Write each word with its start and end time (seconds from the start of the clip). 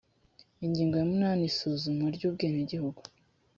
ingingo 0.65 0.93
ya 0.97 1.05
munani 1.11 1.43
isuzumwa 1.51 2.07
ry’ubwenegihugu 2.15 3.01